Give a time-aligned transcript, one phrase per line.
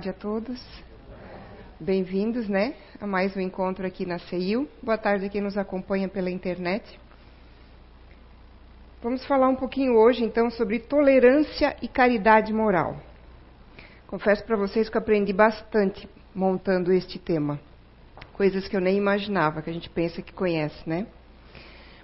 [0.00, 0.58] tarde a todos.
[1.78, 4.66] Bem-vindos, né, a mais um encontro aqui na CEIU.
[4.82, 6.98] Boa tarde a quem nos acompanha pela internet.
[9.02, 12.96] Vamos falar um pouquinho hoje, então, sobre tolerância e caridade moral.
[14.06, 17.60] Confesso para vocês que aprendi bastante montando este tema.
[18.32, 21.06] Coisas que eu nem imaginava, que a gente pensa que conhece, né?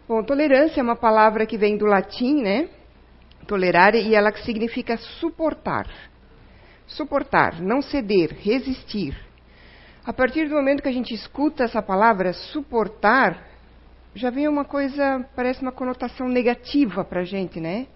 [0.06, 2.68] Bom, tolerância é uma palavra que vem do latim, né?
[3.46, 5.86] Tolerar, e ela significa suportar
[6.86, 9.16] suportar, não ceder, resistir.
[10.04, 13.44] A partir do momento que a gente escuta essa palavra suportar,
[14.14, 17.86] já vem uma coisa, parece uma conotação negativa para a gente, né?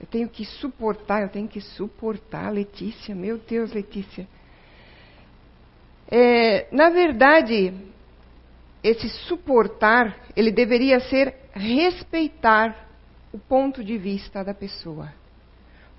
[0.00, 4.26] Eu tenho que suportar, eu tenho que suportar, Letícia, meu Deus, Letícia.
[6.10, 7.72] É, na verdade,
[8.82, 12.88] esse suportar, ele deveria ser respeitar
[13.32, 15.12] o ponto de vista da pessoa.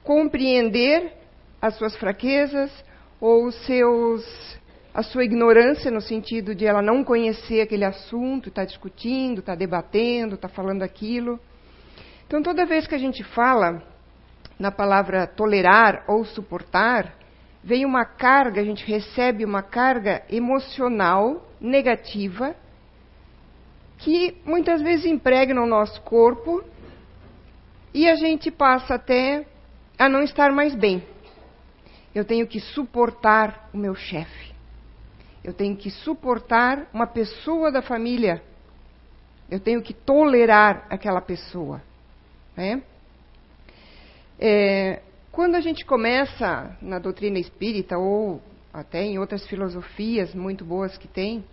[0.03, 1.22] Compreender
[1.63, 2.70] as suas fraquezas
[3.22, 4.59] ou seus,
[4.94, 10.36] a sua ignorância no sentido de ela não conhecer aquele assunto, está discutindo, está debatendo,
[10.36, 11.39] está falando aquilo.
[12.28, 13.81] Então, toda vez que a gente fala
[14.59, 17.16] na palavra tolerar ou suportar,
[17.64, 22.53] vem uma carga, a gente recebe uma carga emocional negativa
[24.00, 26.61] que muitas vezes impregna o nosso corpo
[27.94, 29.45] e a gente passa até
[29.98, 31.12] a não estar mais bem.
[32.14, 34.53] Eu tenho que suportar o meu chefe.
[35.44, 38.42] Eu tenho que suportar uma pessoa da família.
[39.50, 41.81] Eu tenho que tolerar aquela pessoa.
[42.55, 42.81] Né?
[44.39, 50.98] É, quando a gente começa na doutrina espírita, ou até em outras filosofias muito boas
[50.98, 51.44] que tem,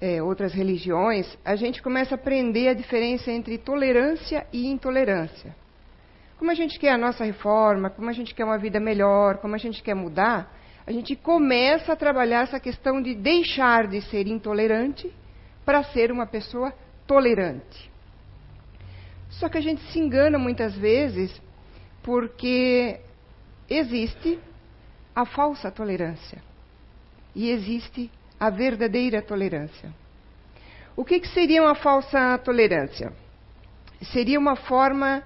[0.00, 5.54] é, outras religiões, a gente começa a aprender a diferença entre tolerância e intolerância
[6.38, 9.54] como a gente quer a nossa reforma, como a gente quer uma vida melhor, como
[9.54, 10.52] a gente quer mudar,
[10.86, 15.10] a gente começa a trabalhar essa questão de deixar de ser intolerante
[15.64, 16.74] para ser uma pessoa
[17.06, 17.90] tolerante.
[19.30, 21.40] Só que a gente se engana muitas vezes
[22.02, 23.00] porque
[23.68, 24.38] existe
[25.14, 26.42] a falsa tolerância
[27.34, 29.92] e existe a verdadeira tolerância.
[30.96, 33.12] O que, que seria uma falsa tolerância?
[34.12, 35.22] Seria uma forma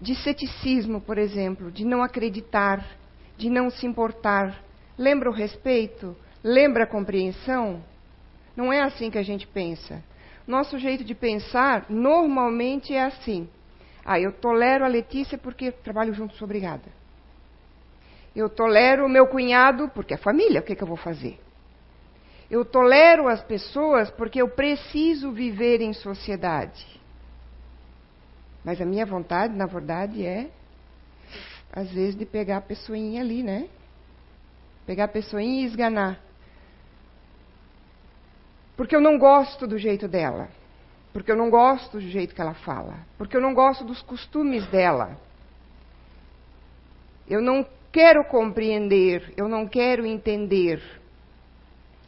[0.00, 2.84] de ceticismo, por exemplo, de não acreditar,
[3.36, 4.62] de não se importar.
[4.98, 6.16] Lembra o respeito?
[6.42, 7.82] Lembra a compreensão?
[8.56, 10.02] Não é assim que a gente pensa.
[10.46, 13.48] Nosso jeito de pensar normalmente é assim.
[14.04, 16.84] Ah, eu tolero a Letícia porque trabalho junto, sou obrigada.
[18.34, 21.40] Eu tolero o meu cunhado porque é família, o que, é que eu vou fazer?
[22.48, 26.86] Eu tolero as pessoas porque eu preciso viver em sociedade.
[28.66, 30.50] Mas a minha vontade, na verdade, é,
[31.72, 33.68] às vezes, de pegar a pessoinha ali, né?
[34.84, 36.20] Pegar a pessoinha e esganar.
[38.76, 40.48] Porque eu não gosto do jeito dela.
[41.12, 43.06] Porque eu não gosto do jeito que ela fala.
[43.16, 45.16] Porque eu não gosto dos costumes dela.
[47.28, 50.82] Eu não quero compreender, eu não quero entender.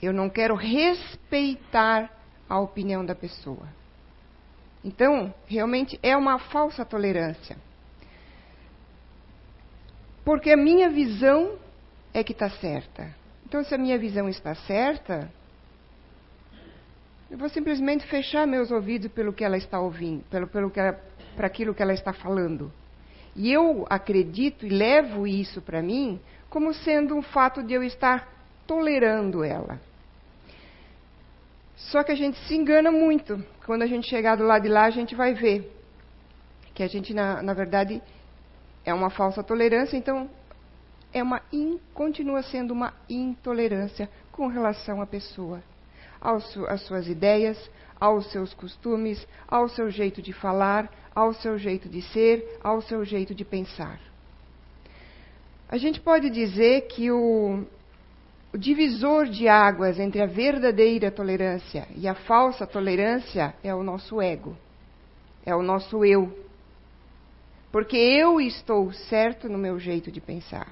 [0.02, 2.10] Eu não quero respeitar
[2.48, 3.77] a opinião da pessoa.
[4.84, 7.56] Então, realmente é uma falsa tolerância.
[10.24, 11.56] Porque a minha visão
[12.12, 13.14] é que está certa.
[13.46, 15.30] Então, se a minha visão está certa,
[17.30, 20.80] eu vou simplesmente fechar meus ouvidos pelo que ela está ouvindo, pelo, pelo que
[21.36, 22.72] para aquilo que ela está falando.
[23.36, 28.28] E eu acredito e levo isso para mim como sendo um fato de eu estar
[28.66, 29.80] tolerando ela.
[31.78, 33.42] Só que a gente se engana muito.
[33.64, 35.72] Quando a gente chegar do lado de lá, a gente vai ver
[36.74, 38.02] que a gente, na, na verdade,
[38.84, 40.28] é uma falsa tolerância, então
[41.12, 45.62] é uma in, continua sendo uma intolerância com relação à pessoa,
[46.20, 47.58] às suas ideias,
[48.00, 53.04] aos seus costumes, ao seu jeito de falar, ao seu jeito de ser, ao seu
[53.04, 53.98] jeito de pensar.
[55.68, 57.66] A gente pode dizer que o,
[58.52, 64.20] o divisor de águas entre a verdadeira tolerância e a falsa tolerância é o nosso
[64.20, 64.56] ego,
[65.44, 66.46] é o nosso eu.
[67.70, 70.68] Porque eu estou certo no meu jeito de pensar,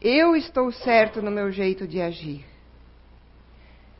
[0.00, 2.44] eu estou certo no meu jeito de agir.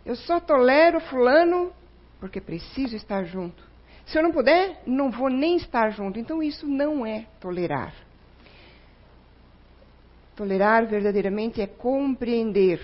[0.06, 1.72] Eu só tolero Fulano
[2.20, 3.62] porque preciso estar junto.
[4.06, 6.18] Se eu não puder, não vou nem estar junto.
[6.18, 7.94] Então isso não é tolerar.
[10.40, 12.80] Tolerar verdadeiramente é compreender,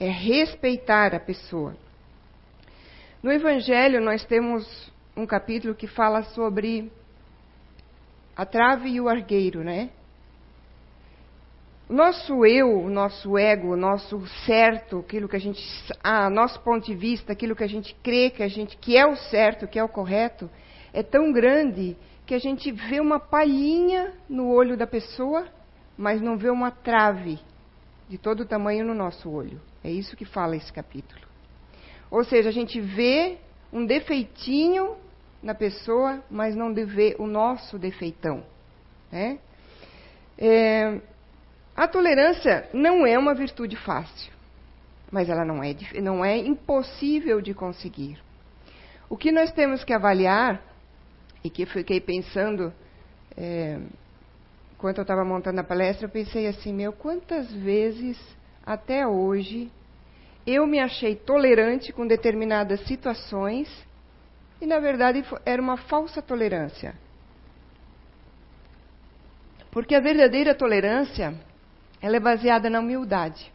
[0.00, 1.76] é respeitar a pessoa.
[3.22, 6.90] No Evangelho, nós temos um capítulo que fala sobre
[8.34, 9.90] a trave e o argueiro, né?
[11.86, 15.62] nosso eu, o nosso ego, o nosso certo, aquilo que a gente,
[16.02, 19.06] ah, nosso ponto de vista, aquilo que a gente crê que a gente que é
[19.06, 20.48] o certo, que é o correto,
[20.94, 25.46] é tão grande que a gente vê uma palhinha no olho da pessoa,
[25.98, 27.40] mas não vê uma trave
[28.08, 29.60] de todo tamanho no nosso olho.
[29.82, 31.20] É isso que fala esse capítulo.
[32.08, 33.38] Ou seja, a gente vê
[33.72, 34.96] um defeitinho
[35.42, 38.44] na pessoa, mas não vê o nosso defeitão.
[39.10, 39.38] Né?
[40.38, 41.00] É,
[41.76, 44.32] a tolerância não é uma virtude fácil,
[45.10, 48.18] mas ela não é, não é impossível de conseguir.
[49.10, 50.62] O que nós temos que avaliar,
[51.42, 52.72] e que eu fiquei pensando,
[53.36, 53.78] é,
[54.78, 58.16] enquanto eu estava montando a palestra, eu pensei assim, meu, quantas vezes
[58.64, 59.72] até hoje
[60.46, 63.68] eu me achei tolerante com determinadas situações
[64.60, 66.94] e, na verdade, era uma falsa tolerância.
[69.72, 71.34] Porque a verdadeira tolerância
[72.00, 73.52] ela é baseada na humildade.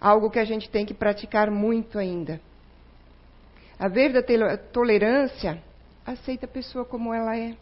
[0.00, 2.40] Algo que a gente tem que praticar muito ainda.
[3.78, 5.62] A verdadeira tolerância
[6.04, 7.56] aceita a pessoa como ela é,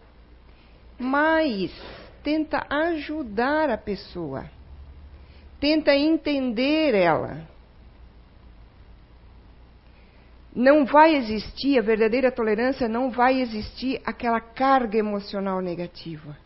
[1.02, 1.70] mas
[2.22, 4.50] tenta ajudar a pessoa,
[5.60, 7.46] tenta entender ela.
[10.54, 16.36] Não vai existir, a verdadeira tolerância não vai existir aquela carga emocional negativa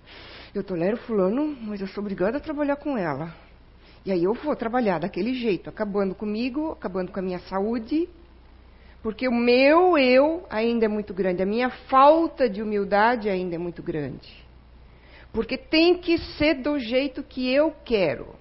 [0.58, 3.35] eu tolero fulano, mas eu sou obrigada a trabalhar com ela.
[4.05, 8.08] E aí eu vou trabalhar daquele jeito, acabando comigo, acabando com a minha saúde,
[9.03, 13.58] porque o meu eu ainda é muito grande, a minha falta de humildade ainda é
[13.58, 14.45] muito grande.
[15.37, 18.35] Porque tem que ser do jeito que eu quero.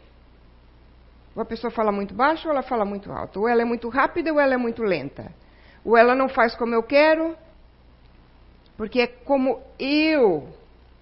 [1.35, 3.41] Ou a pessoa fala muito baixo ou ela fala muito alto.
[3.41, 5.29] Ou ela é muito rápida ou ela é muito lenta.
[5.83, 7.35] Ou ela não faz como eu quero,
[8.77, 10.47] porque é como eu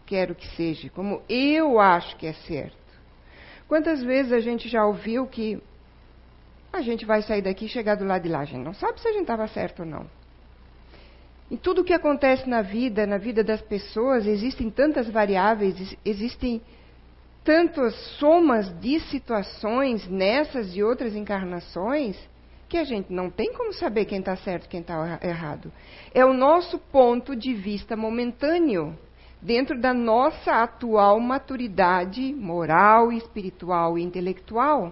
[0.04, 2.76] quero que seja, como eu acho que é certo.
[3.68, 5.62] Quantas vezes a gente já ouviu que
[6.74, 9.00] a gente vai sair daqui e chegar do lado de lá, a gente não sabe
[9.00, 10.23] se a gente estava certo ou não.
[11.54, 16.60] Em tudo o que acontece na vida, na vida das pessoas, existem tantas variáveis, existem
[17.44, 22.18] tantas somas de situações nessas e outras encarnações,
[22.68, 25.72] que a gente não tem como saber quem está certo e quem está errado.
[26.12, 28.98] É o nosso ponto de vista momentâneo
[29.40, 34.92] dentro da nossa atual maturidade moral, espiritual e intelectual.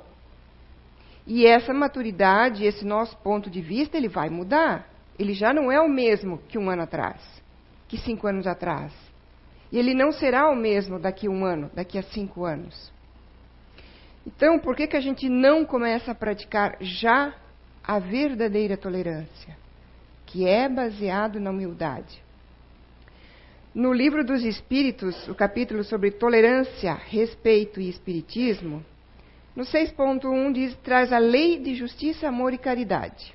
[1.25, 4.91] E essa maturidade, esse nosso ponto de vista, ele vai mudar.
[5.17, 7.21] Ele já não é o mesmo que um ano atrás,
[7.87, 8.93] que cinco anos atrás.
[9.71, 12.91] E ele não será o mesmo daqui a um ano, daqui a cinco anos.
[14.25, 17.33] Então, por que, que a gente não começa a praticar já
[17.83, 19.57] a verdadeira tolerância,
[20.25, 22.21] que é baseado na humildade?
[23.73, 28.83] No livro dos Espíritos, o capítulo sobre tolerância, respeito e espiritismo,
[29.55, 33.33] no 6.1 diz, traz a lei de justiça, amor e caridade.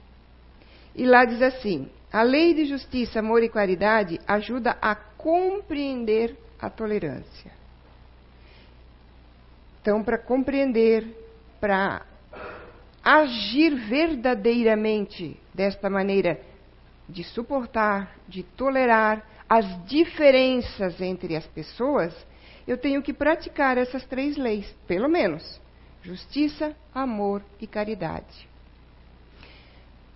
[0.97, 6.71] E lá diz assim: a lei de justiça, amor e caridade ajuda a compreender a
[6.71, 7.53] tolerância.
[9.83, 11.07] Então, para compreender,
[11.61, 12.03] para
[13.05, 16.41] agir verdadeiramente desta maneira
[17.09, 22.13] de suportar, de tolerar, as diferenças entre as pessoas,
[22.67, 25.61] eu tenho que praticar essas três leis, pelo menos:
[26.03, 28.49] justiça, amor e caridade.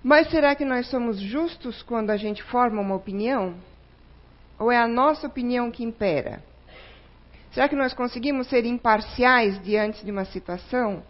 [0.03, 3.55] Mas será que nós somos justos quando a gente forma uma opinião?
[4.59, 6.43] Ou é a nossa opinião que impera?
[7.53, 11.03] Será que nós conseguimos ser imparciais diante de uma situação?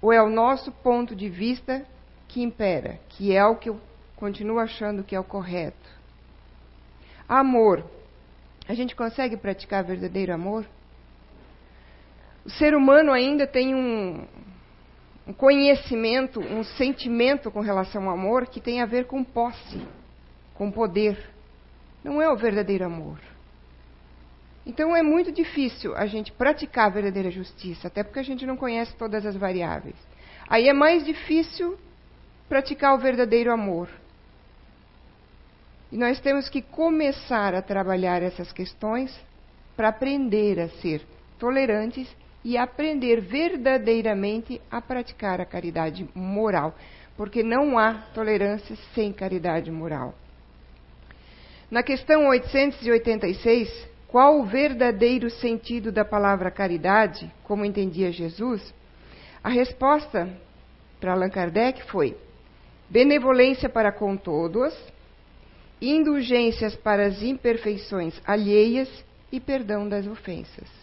[0.00, 1.84] Ou é o nosso ponto de vista
[2.28, 3.80] que impera, que é o que eu
[4.16, 5.90] continuo achando que é o correto?
[7.28, 7.84] Amor.
[8.68, 10.64] A gente consegue praticar verdadeiro amor?
[12.44, 14.26] O ser humano ainda tem um,
[15.26, 19.80] um conhecimento, um sentimento com relação ao amor que tem a ver com posse,
[20.54, 21.30] com poder.
[22.02, 23.18] Não é o verdadeiro amor.
[24.64, 28.56] Então é muito difícil a gente praticar a verdadeira justiça, até porque a gente não
[28.56, 29.96] conhece todas as variáveis.
[30.48, 31.78] Aí é mais difícil
[32.48, 33.88] praticar o verdadeiro amor.
[35.90, 39.14] E nós temos que começar a trabalhar essas questões
[39.76, 41.02] para aprender a ser
[41.38, 42.08] tolerantes
[42.44, 46.74] e aprender verdadeiramente a praticar a caridade moral,
[47.16, 50.14] porque não há tolerância sem caridade moral.
[51.70, 58.74] Na questão 886, qual o verdadeiro sentido da palavra caridade, como entendia Jesus?
[59.42, 60.28] A resposta
[61.00, 62.16] para Allan Kardec foi:
[62.90, 64.76] benevolência para com todos,
[65.80, 68.88] indulgências para as imperfeições alheias
[69.32, 70.81] e perdão das ofensas.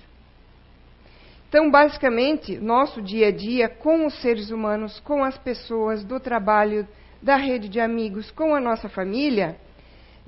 [1.49, 6.87] Então, basicamente, nosso dia a dia com os seres humanos, com as pessoas do trabalho,
[7.19, 9.57] da rede de amigos, com a nossa família,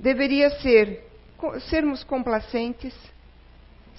[0.00, 1.08] deveria ser
[1.70, 2.92] sermos complacentes,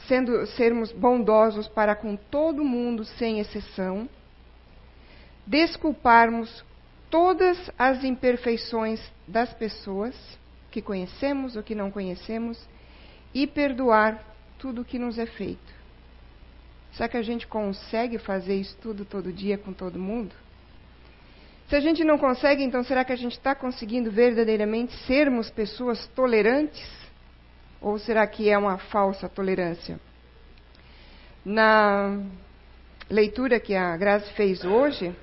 [0.06, 4.10] sendo, sermos bondosos para com todo mundo, sem exceção,
[5.48, 6.64] desculparmos
[7.10, 10.14] todas as imperfeições das pessoas
[10.70, 12.68] que conhecemos ou que não conhecemos
[13.34, 14.22] e perdoar
[14.60, 15.83] tudo o que nos é feito.
[16.94, 20.34] Será que a gente consegue fazer isso tudo todo dia com todo mundo?
[21.68, 26.08] Se a gente não consegue, então será que a gente está conseguindo verdadeiramente sermos pessoas
[26.10, 26.88] tolerantes?
[27.82, 30.00] Ou será que é uma falsa tolerância?
[31.44, 32.22] Na
[33.10, 35.16] leitura que a Graça fez hoje,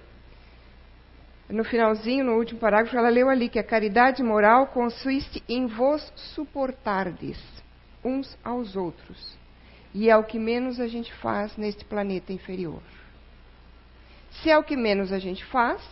[1.49, 6.13] no finalzinho, no último parágrafo, ela leu ali que a caridade moral consiste em vos
[6.35, 7.39] suportardes
[8.05, 9.40] uns aos outros.
[9.93, 12.83] E é o que menos a gente faz neste planeta inferior.
[14.31, 15.83] Se é o que menos a gente faz,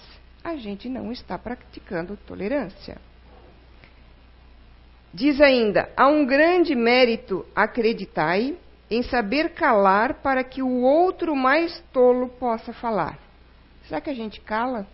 [0.42, 2.98] a gente não está praticando tolerância.
[5.12, 8.56] Diz ainda: há um grande mérito, acreditai,
[8.90, 13.18] em saber calar para que o outro mais tolo possa falar.
[13.86, 14.86] Será que a gente cala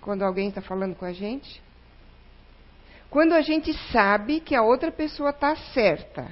[0.00, 1.62] quando alguém está falando com a gente?
[3.08, 6.30] Quando a gente sabe que a outra pessoa está certa,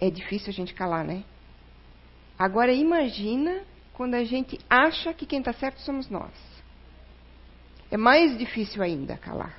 [0.00, 1.22] é difícil a gente calar, né?
[2.38, 3.62] Agora imagina
[3.92, 6.32] quando a gente acha que quem está certo somos nós.
[7.90, 9.56] É mais difícil ainda calar.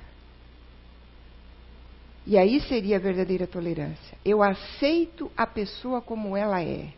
[2.26, 4.18] E aí seria a verdadeira tolerância.
[4.24, 6.88] Eu aceito a pessoa como ela é.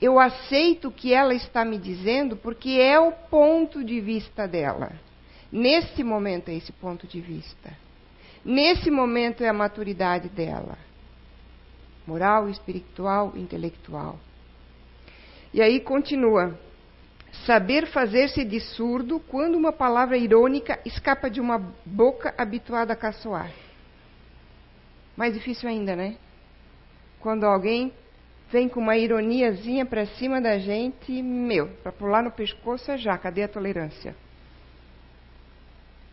[0.00, 4.92] Eu aceito o que ela está me dizendo porque é o ponto de vista dela.
[5.50, 7.76] Nesse momento é esse ponto de vista.
[8.44, 10.76] Nesse momento é a maturidade dela.
[12.06, 14.18] Moral, espiritual, intelectual.
[15.52, 16.58] E aí continua.
[17.46, 23.50] Saber fazer-se de surdo quando uma palavra irônica escapa de uma boca habituada a caçoar.
[25.16, 26.16] Mais difícil ainda, né?
[27.20, 27.92] Quando alguém
[28.50, 33.16] vem com uma ironiazinha para cima da gente, meu, para pular no pescoço é já,
[33.16, 34.14] cadê a tolerância?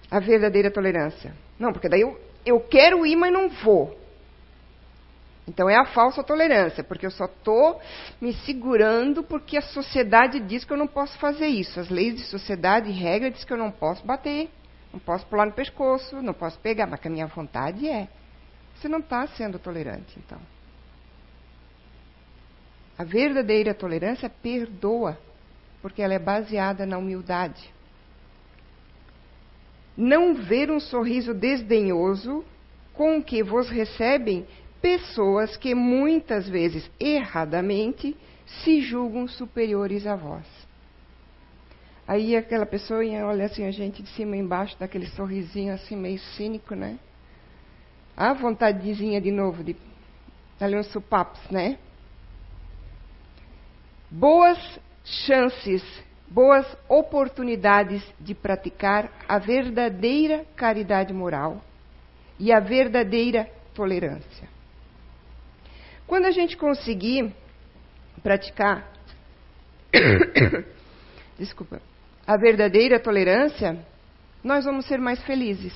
[0.09, 1.33] A verdadeira tolerância.
[1.59, 3.98] Não, porque daí eu, eu quero ir, mas não vou.
[5.49, 7.81] Então é a falsa tolerância, porque eu só estou
[8.21, 11.79] me segurando porque a sociedade diz que eu não posso fazer isso.
[11.79, 14.47] As leis de sociedade e regra diz que eu não posso bater,
[14.93, 18.07] não posso pular no pescoço, não posso pegar, mas que a minha vontade é.
[18.75, 20.39] Você não está sendo tolerante, então.
[22.95, 25.17] A verdadeira tolerância perdoa,
[25.81, 27.73] porque ela é baseada na humildade.
[29.97, 32.45] Não ver um sorriso desdenhoso
[32.93, 34.45] com que vos recebem
[34.81, 38.15] pessoas que muitas vezes erradamente
[38.63, 40.45] se julgam superiores a vós.
[42.07, 46.17] Aí aquela pessoa olha assim a gente de cima e embaixo, daquele sorrisinho assim meio
[46.17, 46.97] cínico, né?
[48.17, 49.75] A vontadezinha de novo de
[50.59, 51.77] dar uns supapos, né?
[54.09, 54.57] Boas
[55.05, 55.83] chances,
[56.27, 61.61] boas oportunidades de praticar a verdadeira caridade moral
[62.39, 64.58] e a verdadeira tolerância.
[66.09, 67.31] Quando a gente conseguir
[68.23, 68.91] praticar,
[71.37, 71.79] desculpa,
[72.25, 73.77] a verdadeira tolerância,
[74.43, 75.71] nós vamos ser mais felizes.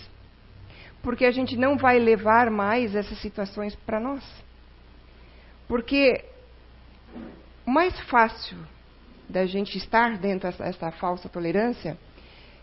[1.03, 4.23] Porque a gente não vai levar mais essas situações para nós.
[5.67, 6.25] Porque
[7.63, 8.57] o mais fácil
[9.29, 11.95] da gente estar dentro dessa falsa tolerância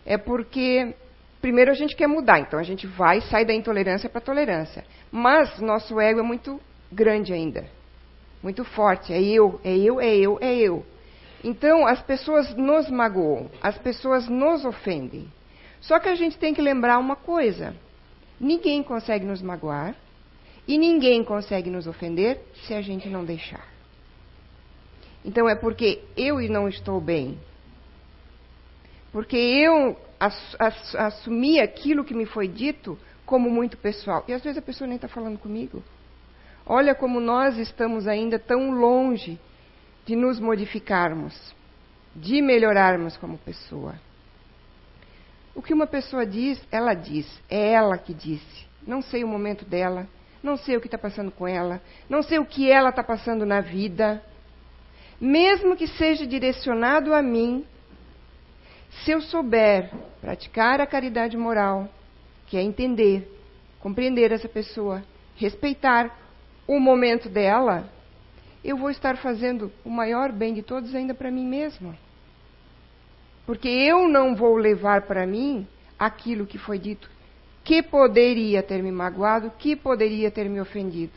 [0.05, 0.93] é porque
[1.39, 4.83] primeiro a gente quer mudar, então a gente vai sai da intolerância para a tolerância.
[5.09, 6.59] Mas nosso ego é muito
[6.91, 7.65] grande ainda.
[8.41, 9.13] Muito forte.
[9.13, 10.85] É eu, é eu, é eu, é eu.
[11.43, 15.27] Então, as pessoas nos magoam, as pessoas nos ofendem.
[15.79, 17.75] Só que a gente tem que lembrar uma coisa:
[18.39, 19.95] ninguém consegue nos magoar
[20.67, 23.67] e ninguém consegue nos ofender se a gente não deixar.
[25.23, 27.39] Então, é porque eu não estou bem.
[29.11, 29.97] Porque eu
[30.59, 34.23] assumi aquilo que me foi dito como muito pessoal.
[34.27, 35.83] E às vezes a pessoa nem está falando comigo.
[36.65, 39.39] Olha como nós estamos ainda tão longe
[40.05, 41.53] de nos modificarmos,
[42.15, 43.95] de melhorarmos como pessoa.
[45.53, 48.65] O que uma pessoa diz, ela diz, é ela que disse.
[48.85, 50.07] Não sei o momento dela,
[50.41, 53.45] não sei o que está passando com ela, não sei o que ela está passando
[53.45, 54.23] na vida.
[55.19, 57.65] Mesmo que seja direcionado a mim,
[59.03, 61.87] se eu souber praticar a caridade moral,
[62.47, 63.27] que é entender,
[63.79, 65.03] compreender essa pessoa,
[65.35, 66.20] respeitar
[66.71, 67.83] o momento dela,
[68.63, 71.97] eu vou estar fazendo o maior bem de todos ainda para mim mesma.
[73.45, 75.67] Porque eu não vou levar para mim
[75.99, 77.09] aquilo que foi dito,
[77.61, 81.11] que poderia ter me magoado, que poderia ter me ofendido.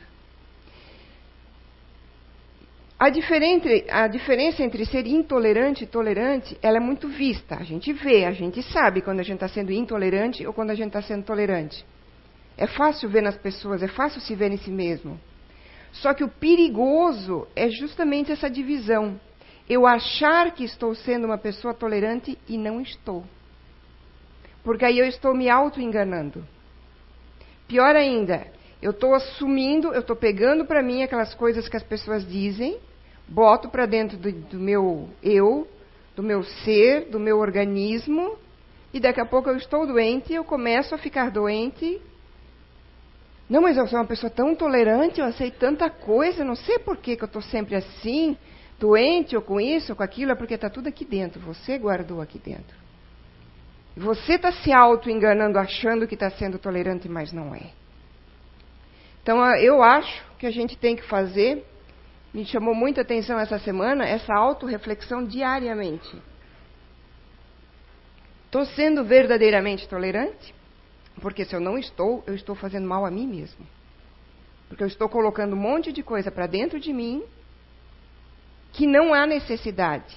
[2.99, 7.54] A, a, diferença entre ser intolerante e tolerante, ela é muito vista.
[7.54, 10.75] A gente vê, a gente sabe quando a gente está sendo intolerante ou quando a
[10.75, 11.87] gente está sendo tolerante.
[12.56, 15.20] É fácil ver nas pessoas, é fácil se ver em si mesmo.
[15.95, 19.19] Só que o perigoso é justamente essa divisão.
[19.69, 23.25] Eu achar que estou sendo uma pessoa tolerante e não estou.
[24.63, 26.45] Porque aí eu estou me auto-enganando.
[27.69, 28.47] Pior ainda,
[28.83, 32.79] eu estou assumindo, eu estou pegando para mim aquelas coisas que as pessoas dizem,
[33.29, 35.67] boto para dentro do, do, meu eu,
[36.17, 38.37] do meu ser, do meu organismo,
[38.93, 42.01] e daqui a pouco eu estou doente, eu começo a ficar doente.
[43.49, 46.97] Não, mas eu sou uma pessoa tão tolerante, eu aceito tanta coisa, não sei por
[46.97, 48.37] que, que eu estou sempre assim,
[48.79, 52.21] doente ou com isso ou com aquilo, é porque está tudo aqui dentro, você guardou
[52.21, 52.85] aqui dentro.
[53.97, 57.71] Você está se auto-enganando, achando que está sendo tolerante, mas não é.
[59.23, 61.65] Então, eu acho que a gente tem que fazer,
[62.33, 66.11] me chamou muita atenção essa semana, essa autorreflexão diariamente.
[68.47, 70.55] Estou sendo verdadeiramente tolerante?
[71.25, 73.66] Porque se eu não estou, eu estou fazendo mal a mim mesmo.
[74.69, 77.25] Porque eu estou colocando um monte de coisa para dentro de mim
[78.75, 80.14] que não há necessidade.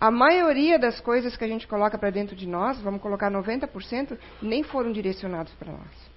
[0.00, 4.18] A maioria das coisas que a gente coloca para dentro de nós, vamos colocar 90%,
[4.42, 6.10] nem foram direcionados para nós.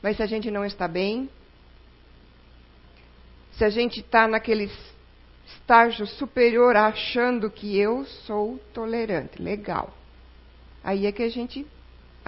[0.00, 1.28] Mas se a gente não está bem,
[3.54, 4.70] se a gente está naquele
[5.44, 9.92] estágio superior achando que eu sou tolerante, legal.
[10.84, 11.66] Aí é que a gente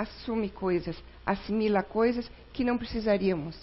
[0.01, 3.57] assume coisas, assimila coisas que não precisaríamos,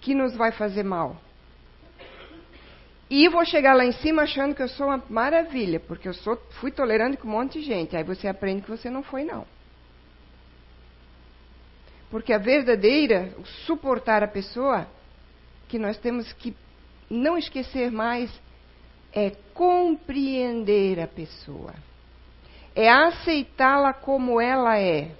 [0.00, 1.16] que nos vai fazer mal.
[3.08, 6.36] E vou chegar lá em cima achando que eu sou uma maravilha, porque eu sou,
[6.60, 7.94] fui tolerante com um monte de gente.
[7.94, 9.46] Aí você aprende que você não foi, não.
[12.10, 13.34] Porque a verdadeira,
[13.66, 14.86] suportar a pessoa,
[15.68, 16.56] que nós temos que
[17.10, 18.30] não esquecer mais,
[19.12, 21.74] é compreender a pessoa.
[22.74, 25.10] É aceitá-la como ela é.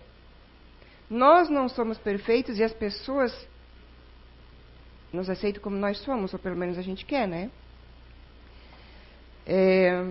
[1.12, 3.46] Nós não somos perfeitos e as pessoas
[5.12, 7.51] nos aceitam como nós somos, ou pelo menos a gente quer, né?
[9.46, 10.03] É,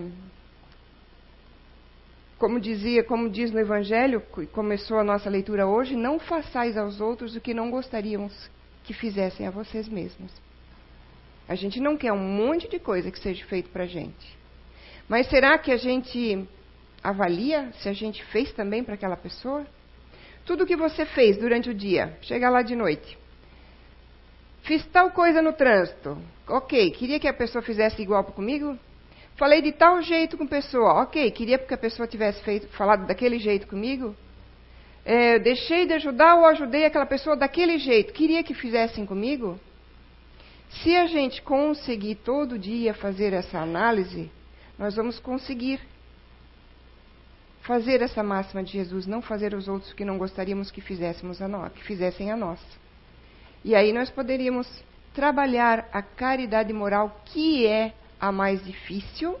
[2.38, 7.00] como dizia, como diz no Evangelho, que começou a nossa leitura hoje, não façais aos
[7.00, 8.48] outros o que não gostaríamos
[8.84, 10.30] que fizessem a vocês mesmos.
[11.48, 14.38] A gente não quer um monte de coisa que seja feito para a gente.
[15.08, 16.48] Mas será que a gente
[17.02, 19.66] avalia se a gente fez também para aquela pessoa?
[20.44, 23.18] Tudo que você fez durante o dia, chega lá de noite.
[24.62, 26.18] Fiz tal coisa no trânsito.
[26.48, 28.78] Ok, queria que a pessoa fizesse igual comigo?
[29.36, 31.02] Falei de tal jeito com a pessoa.
[31.02, 34.14] Ok, queria que a pessoa tivesse feito, falado daquele jeito comigo.
[35.04, 38.12] É, deixei de ajudar ou ajudei aquela pessoa daquele jeito.
[38.12, 39.58] Queria que fizessem comigo?
[40.70, 44.30] Se a gente conseguir todo dia fazer essa análise,
[44.78, 45.80] nós vamos conseguir
[47.62, 51.48] fazer essa máxima de Jesus, não fazer os outros que não gostaríamos que fizéssemos a
[51.48, 52.60] nós, que fizessem a nós.
[53.64, 54.66] E aí nós poderíamos
[55.14, 59.36] trabalhar a caridade moral, que é a mais difícil,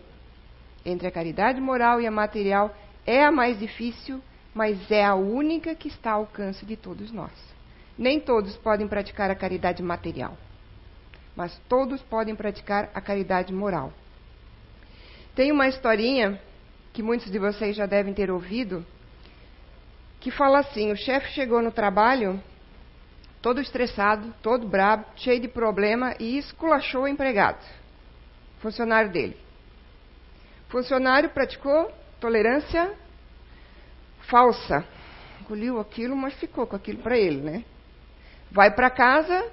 [0.84, 2.74] entre a caridade moral e a material,
[3.06, 4.22] é a mais difícil,
[4.54, 7.32] mas é a única que está ao alcance de todos nós.
[7.98, 10.36] Nem todos podem praticar a caridade material,
[11.34, 13.92] mas todos podem praticar a caridade moral.
[15.34, 16.40] Tem uma historinha
[16.92, 18.84] que muitos de vocês já devem ter ouvido,
[20.20, 22.42] que fala assim: o chefe chegou no trabalho
[23.40, 27.64] todo estressado, todo brabo, cheio de problema e esculachou o empregado
[28.62, 29.36] funcionário dele.
[30.68, 32.94] Funcionário praticou tolerância
[34.20, 34.84] falsa.
[35.40, 37.64] Engoliu aquilo, mas ficou com aquilo para ele, né?
[38.50, 39.50] Vai para casa,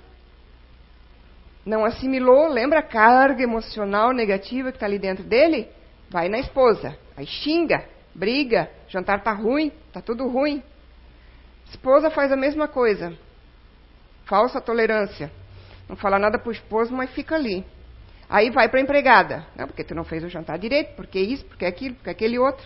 [1.66, 5.68] não assimilou, lembra a carga emocional negativa que está ali dentro dele?
[6.10, 10.64] Vai na esposa, aí xinga, briga, jantar tá ruim, tá tudo ruim.
[11.70, 13.14] Esposa faz a mesma coisa.
[14.26, 15.30] Falsa tolerância.
[15.88, 17.66] Não fala nada para o esposo, mas fica ali.
[18.30, 19.46] Aí vai para a empregada.
[19.56, 22.66] Não, porque tu não fez o jantar direito, porque isso, porque aquilo, porque aquele outro.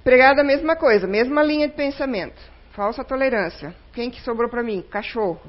[0.00, 2.38] Empregada, mesma coisa, mesma linha de pensamento.
[2.72, 3.74] Falsa tolerância.
[3.94, 4.82] Quem que sobrou para mim?
[4.90, 5.40] Cachorro.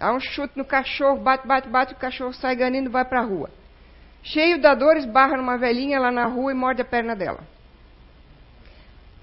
[0.00, 3.20] Dá um chute no cachorro, bate, bate, bate, o cachorro sai ganhando e vai para
[3.20, 3.48] a rua.
[4.22, 7.40] Cheio da dor, esbarra numa velhinha lá na rua e morde a perna dela.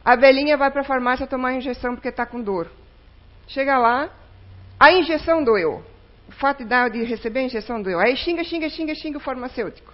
[0.03, 2.69] A velhinha vai para a farmácia tomar injeção porque está com dor.
[3.47, 4.09] Chega lá,
[4.79, 5.83] a injeção doeu.
[6.27, 7.99] o fato de de receber a injeção doeu.
[7.99, 9.93] Aí xinga, xinga, xinga, xinga o farmacêutico.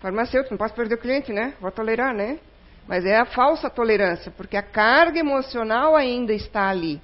[0.00, 1.54] Farmacêutico, não posso perder o cliente, né?
[1.60, 2.38] Vou tolerar, né?
[2.86, 7.00] Mas é a falsa tolerância, porque a carga emocional ainda está ali.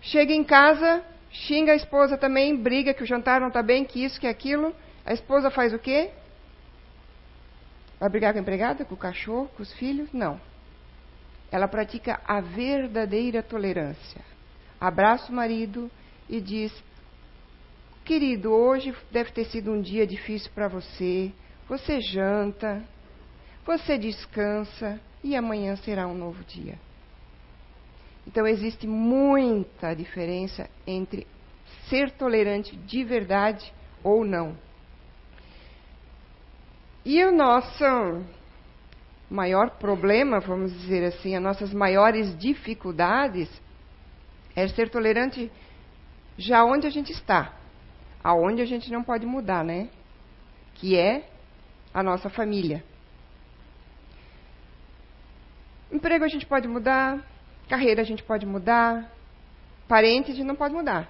[0.00, 4.04] Chega em casa, xinga a esposa também, briga que o jantar não está bem, que
[4.04, 4.74] isso, que aquilo.
[5.04, 6.10] A esposa faz o quê?
[8.04, 10.12] Vai brigar com a empregada, com o cachorro, com os filhos?
[10.12, 10.38] Não.
[11.50, 14.20] Ela pratica a verdadeira tolerância.
[14.78, 15.90] Abraça o marido
[16.28, 16.70] e diz:
[18.04, 21.32] Querido, hoje deve ter sido um dia difícil para você.
[21.66, 22.84] Você janta,
[23.64, 26.78] você descansa e amanhã será um novo dia.
[28.26, 31.26] Então existe muita diferença entre
[31.88, 34.54] ser tolerante de verdade ou não.
[37.04, 37.84] E o nosso
[39.30, 43.50] maior problema, vamos dizer assim, as nossas maiores dificuldades
[44.56, 45.50] é ser tolerante
[46.38, 47.52] já onde a gente está,
[48.22, 49.90] aonde a gente não pode mudar, né?
[50.74, 51.28] Que é
[51.92, 52.82] a nossa família.
[55.92, 57.22] Emprego a gente pode mudar,
[57.68, 59.12] carreira a gente pode mudar,
[59.86, 61.08] parente a gente não pode mudar.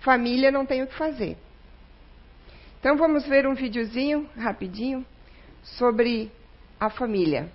[0.00, 1.36] Família não tem o que fazer.
[2.78, 5.04] Então vamos ver um videozinho rapidinho
[5.62, 6.30] sobre
[6.78, 7.50] a família.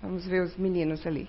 [0.00, 1.28] Vamos ver os meninos ali.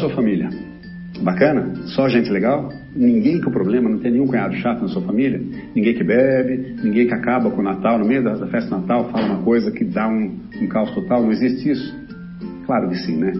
[0.00, 0.48] Sua família?
[1.22, 1.74] Bacana?
[1.88, 2.72] Só gente legal?
[2.96, 5.38] Ninguém com problema, não tem nenhum cunhado chato na sua família?
[5.74, 9.10] Ninguém que bebe, ninguém que acaba com o Natal, no meio da, da festa Natal,
[9.10, 11.22] fala uma coisa que dá um, um caos total?
[11.22, 11.94] Não existe isso?
[12.64, 13.32] Claro que sim, né?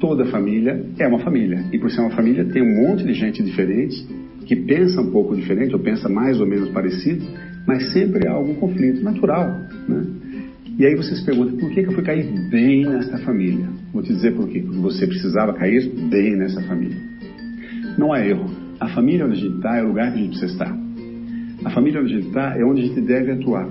[0.00, 1.64] Toda família é uma família.
[1.72, 4.06] E por ser uma família, tem um monte de gente diferente,
[4.46, 7.26] que pensa um pouco diferente, ou pensa mais ou menos parecido,
[7.66, 9.48] mas sempre há algum conflito natural,
[9.88, 10.04] né?
[10.78, 13.66] E aí você se pergunta, por que, que eu fui cair bem nessa família?
[13.94, 14.60] Vou te dizer por quê.
[14.60, 16.98] Porque você precisava cair bem nessa família.
[17.96, 18.50] Não há erro.
[18.78, 20.78] A família onde a gente está é o lugar que a gente precisa estar.
[21.64, 23.70] A família onde a gente está é onde a gente deve atuar.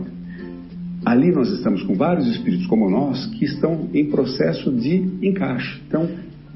[1.06, 5.80] Ali nós estamos com vários espíritos como nós que estão em processo de encaixe.
[5.84, 6.10] Estão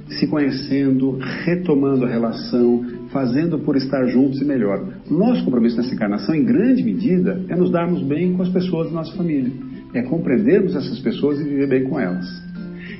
[0.08, 4.84] se conhecendo, retomando a relação, fazendo por estar juntos e melhor.
[5.12, 8.94] Nosso compromisso nessa encarnação, em grande medida, é nos darmos bem com as pessoas da
[8.94, 12.28] nossa família é compreendermos essas pessoas e viver bem com elas.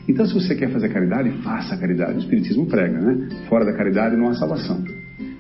[0.08, 2.16] Então, se você quer fazer caridade, faça a caridade.
[2.16, 3.30] O Espiritismo prega, né?
[3.48, 4.84] Fora da caridade não há salvação.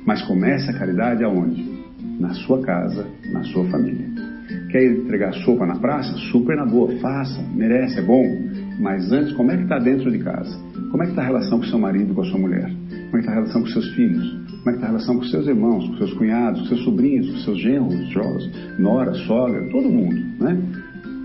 [0.05, 1.79] Mas comece a caridade aonde?
[2.19, 4.05] Na sua casa, na sua família.
[4.71, 6.15] Quer entregar sopa na praça?
[6.31, 8.23] Super na boa, faça, merece, é bom.
[8.79, 10.55] Mas antes, como é que está dentro de casa?
[10.91, 12.69] Como é que está a relação com seu marido, com a sua mulher?
[12.89, 14.31] Como é que está a relação com seus filhos?
[14.31, 17.29] Como é que está a relação com seus irmãos, com seus cunhados, com seus sobrinhos,
[17.29, 20.57] com seus genros, jovens, nora, sogra, todo mundo, né?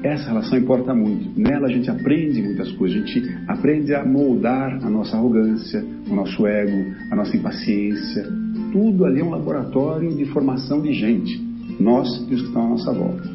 [0.05, 1.31] Essa relação importa muito.
[1.35, 3.03] Nela a gente aprende muitas coisas.
[3.03, 8.23] A gente aprende a moldar a nossa arrogância, o nosso ego, a nossa impaciência.
[8.71, 11.43] Tudo ali é um laboratório de formação de gente.
[11.81, 13.27] Nós e os que estão à nossa volta.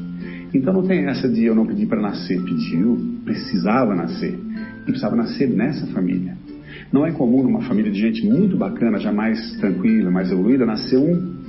[0.53, 2.39] Então não tem essa de eu não pedir para nascer.
[2.43, 4.37] Pediu, precisava nascer.
[4.81, 6.37] E precisava nascer nessa família.
[6.93, 10.99] Não é comum numa família de gente muito bacana, já mais tranquila, mais evoluída, nascer
[10.99, 11.39] um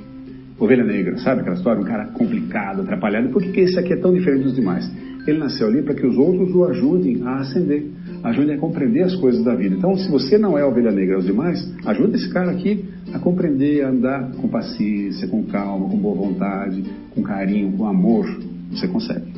[0.59, 1.81] ovelha negra, sabe aquela história?
[1.81, 3.29] Um cara complicado, atrapalhado.
[3.29, 4.89] Por que esse aqui é tão diferente dos demais?
[5.27, 7.85] Ele nasceu ali para que os outros o ajudem a ascender,
[8.23, 9.75] ajudem a compreender as coisas da vida.
[9.75, 13.83] Então, se você não é ovelha negra aos demais, ajuda esse cara aqui a compreender,
[13.83, 18.25] a andar com paciência, com calma, com boa vontade, com carinho, com amor.
[18.71, 19.31] Você consegue,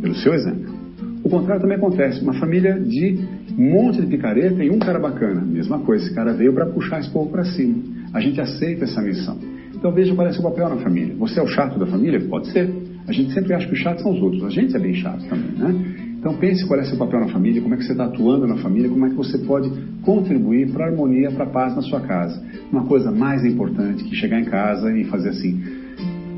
[0.00, 0.78] pelo seu exemplo.
[1.22, 2.22] O contrário também acontece.
[2.22, 3.18] Uma família de
[3.58, 5.42] um monte de picareta e um cara bacana.
[5.42, 7.76] Mesma coisa, esse cara veio para puxar esse povo para cima.
[8.14, 9.36] A gente aceita essa missão.
[9.74, 11.14] Então veja qual é seu papel na família.
[11.18, 12.20] Você é o chato da família?
[12.20, 12.87] Pode ser.
[13.08, 14.44] A gente sempre acha que os chatos são os outros.
[14.44, 16.08] A gente é bem chato também, né?
[16.18, 18.56] Então pense qual é seu papel na família, como é que você está atuando na
[18.56, 19.70] família, como é que você pode
[20.02, 22.44] contribuir para a harmonia, para a paz na sua casa.
[22.70, 25.62] Uma coisa mais importante que chegar em casa e fazer assim,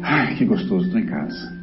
[0.03, 1.61] ai, que gostoso, estou em casa.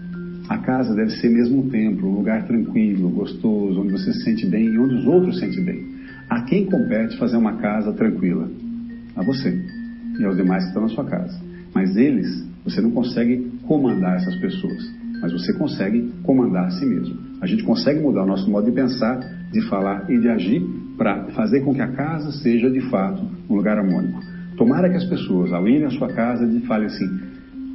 [0.49, 4.45] A casa deve ser mesmo um templo, um lugar tranquilo, gostoso, onde você se sente
[4.45, 5.85] bem e onde os outros se sentem bem.
[6.29, 8.49] A quem compete fazer uma casa tranquila?
[9.15, 9.57] A você
[10.19, 11.39] e aos demais que estão na sua casa.
[11.73, 14.96] Mas eles, você não consegue comandar essas pessoas
[15.27, 17.17] mas você consegue comandar a si mesmo.
[17.41, 19.19] A gente consegue mudar o nosso modo de pensar,
[19.51, 20.61] de falar e de agir
[20.97, 24.21] para fazer com que a casa seja de fato um lugar harmônico.
[24.55, 27.05] Tomara que as pessoas, ao irem à sua casa, falem assim: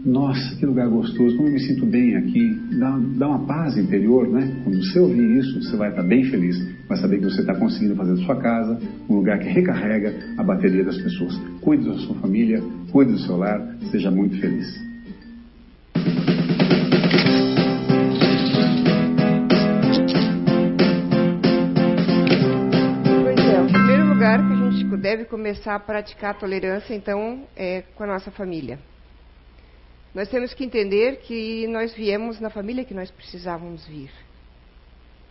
[0.04, 4.26] nossa, que lugar gostoso, como eu me sinto bem aqui, dá, dá uma paz interior,
[4.28, 4.50] né?
[4.64, 6.56] Quando você ouvir isso, você vai estar bem feliz,
[6.88, 10.42] vai saber que você está conseguindo fazer da sua casa um lugar que recarrega a
[10.42, 11.38] bateria das pessoas.
[11.60, 14.92] Cuide da sua família, cuide do seu lar, seja muito feliz.
[25.02, 28.78] Deve começar a praticar a tolerância, então, é, com a nossa família.
[30.14, 34.12] Nós temos que entender que nós viemos na família que nós precisávamos vir.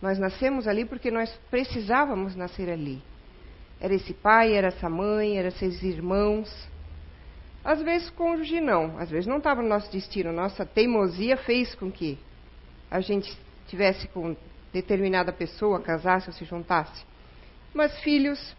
[0.02, 3.02] Nós nascemos ali porque nós precisávamos nascer ali.
[3.80, 6.52] Era esse pai, era essa mãe, era esses irmãos.
[7.64, 10.32] Às vezes cônjuge não, às vezes não estava no nosso destino.
[10.32, 12.18] Nossa teimosia fez com que
[12.90, 13.34] a gente
[13.68, 14.36] tivesse com
[14.70, 17.06] determinada pessoa, casasse ou se juntasse.
[17.72, 18.54] Mas filhos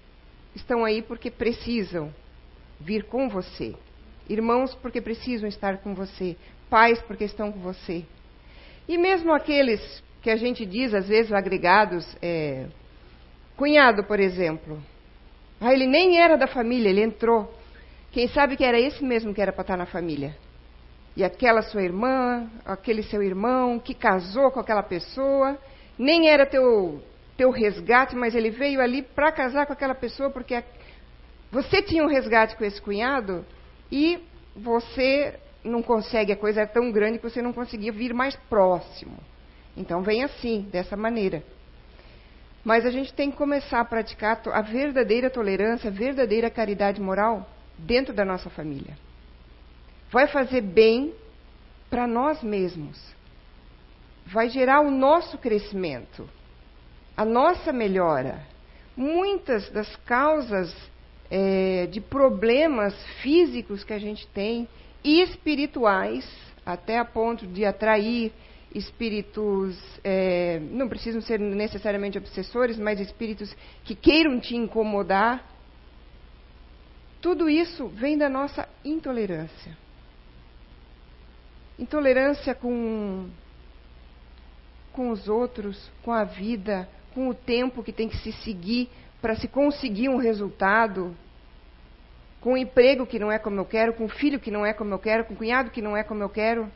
[0.55, 2.13] estão aí porque precisam
[2.79, 3.75] vir com você.
[4.29, 6.35] Irmãos porque precisam estar com você.
[6.69, 8.05] Pais porque estão com você.
[8.87, 12.67] E mesmo aqueles que a gente diz, às vezes, agregados, é,
[13.57, 14.81] cunhado, por exemplo.
[15.59, 17.53] Ah, ele nem era da família, ele entrou.
[18.11, 20.35] Quem sabe que era esse mesmo que era para estar na família.
[21.15, 25.57] E aquela sua irmã, aquele seu irmão que casou com aquela pessoa,
[25.97, 27.01] nem era teu
[27.38, 30.63] teu resgate, mas ele veio ali para casar com aquela pessoa porque
[31.52, 33.46] você tinha um resgate com esse cunhado
[33.91, 34.19] e
[34.56, 39.17] você não consegue, a coisa é tão grande que você não conseguia vir mais próximo.
[39.76, 41.43] Então vem assim, dessa maneira.
[42.63, 47.50] Mas a gente tem que começar a praticar a verdadeira tolerância, a verdadeira caridade moral
[47.78, 48.96] dentro da nossa família.
[50.12, 51.13] Vai fazer bem
[51.89, 53.13] para nós mesmos.
[54.26, 56.30] Vai gerar o nosso crescimento
[57.15, 58.45] a nossa melhora.
[58.95, 60.73] Muitas das causas
[61.30, 64.67] é, de problemas físicos que a gente tem
[65.04, 66.28] e espirituais,
[66.65, 68.32] até a ponto de atrair
[68.73, 75.43] espíritos, é, não precisam ser necessariamente obsessores, mas espíritos que queiram te incomodar.
[77.21, 79.78] Tudo isso vem da nossa intolerância.
[81.78, 83.30] Intolerância com,
[84.91, 88.89] com os outros, com a vida, com o tempo que tem que se seguir
[89.21, 91.15] para se conseguir um resultado,
[92.41, 94.73] com o emprego que não é como eu quero, com o filho que não é
[94.73, 96.69] como eu quero, com o cunhado que não é como eu quero.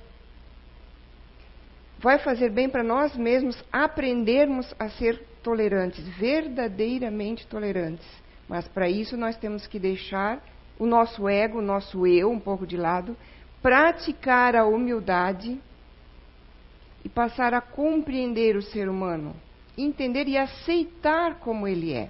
[2.00, 8.08] Vai fazer bem para nós mesmos aprendermos a ser tolerantes, verdadeiramente tolerantes.
[8.48, 10.42] Mas para isso nós temos que deixar
[10.80, 13.18] o nosso ego, o nosso eu um pouco de lado,
[13.62, 15.60] praticar a humildade
[17.04, 19.36] e passar a compreender o ser humano
[19.78, 22.10] entender e aceitar como ele é.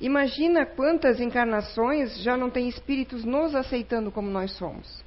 [0.00, 5.04] Imagina quantas encarnações já não tem espíritos nos aceitando como nós somos.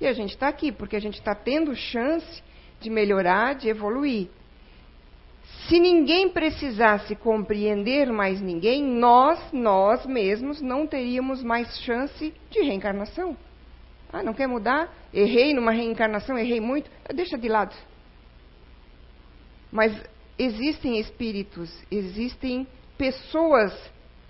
[0.00, 2.42] E a gente está aqui porque a gente está tendo chance
[2.80, 4.28] de melhorar, de evoluir.
[5.68, 13.36] Se ninguém precisasse compreender mais ninguém, nós, nós mesmos, não teríamos mais chance de reencarnação.
[14.12, 14.92] Ah, não quer mudar?
[15.12, 17.74] Errei numa reencarnação, errei muito, deixa de lado.
[19.72, 19.92] Mas
[20.38, 23.72] existem espíritos, existem pessoas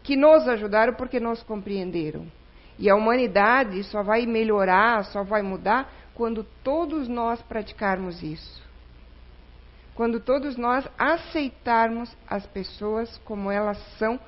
[0.03, 2.27] que nos ajudaram porque nos compreenderam.
[2.79, 8.65] E a humanidade só vai melhorar, só vai mudar quando todos nós praticarmos isso.
[9.95, 14.21] Quando todos nós aceitarmos as pessoas como elas são,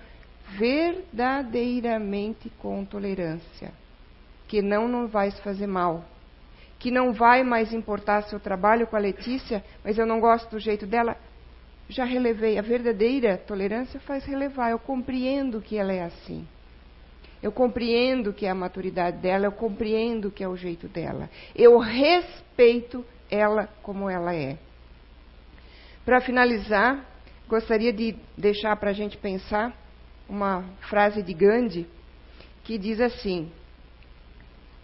[0.57, 3.73] verdadeiramente com tolerância,
[4.47, 6.05] que não nos vai fazer mal,
[6.79, 10.59] que não vai mais importar seu trabalho com a Letícia, mas eu não gosto do
[10.59, 11.19] jeito dela,
[11.89, 12.59] já relevei.
[12.59, 14.71] A verdadeira tolerância faz relevar.
[14.71, 16.47] Eu compreendo que ela é assim.
[17.43, 21.31] Eu compreendo que é a maturidade dela, eu compreendo que é o jeito dela.
[21.55, 24.59] Eu respeito ela como ela é.
[26.05, 27.07] Para finalizar,
[27.49, 29.73] gostaria de deixar para a gente pensar
[30.29, 31.87] uma frase de Gandhi
[32.65, 33.53] que diz assim: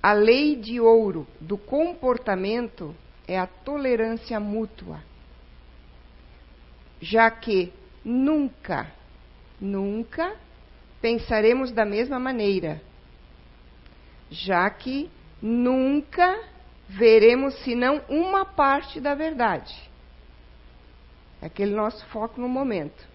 [0.01, 2.95] A lei de ouro do comportamento
[3.27, 5.01] é a tolerância mútua
[7.05, 7.71] já que
[8.03, 8.91] nunca,
[9.61, 10.35] nunca
[11.03, 12.81] pensaremos da mesma maneira,
[14.31, 16.43] já que nunca
[16.89, 19.75] veremos senão uma parte da verdade.
[21.43, 23.07] É aquele nosso foco no momento.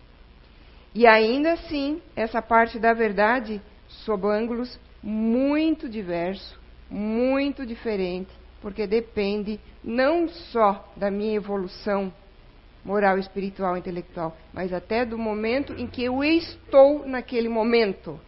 [0.93, 6.55] E ainda assim, essa parte da verdade sob ângulos muito diversos,
[6.91, 12.13] muito diferentes, porque depende não só da minha evolução
[12.83, 18.19] moral, espiritual, intelectual, mas até do momento em que eu estou naquele momento.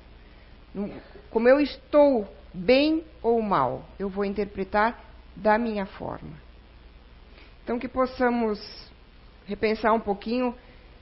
[1.29, 4.99] Como eu estou bem ou mal, eu vou interpretar
[5.35, 6.31] da minha forma.
[7.63, 8.59] Então, que possamos
[9.45, 10.55] repensar um pouquinho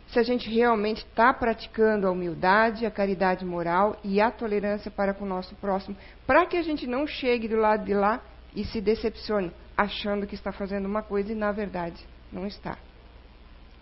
[0.08, 5.14] se a gente realmente está praticando a humildade, a caridade moral e a tolerância para
[5.14, 8.22] com o nosso próximo, para que a gente não chegue do lado de lá
[8.56, 12.78] e se decepcione, achando que está fazendo uma coisa e na verdade não está.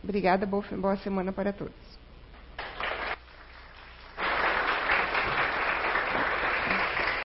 [0.08, 1.87] Obrigada, boa semana para todos.